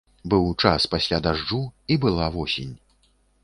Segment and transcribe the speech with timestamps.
[0.33, 1.61] Быў час пасля дажджу,
[1.95, 2.77] і была восень.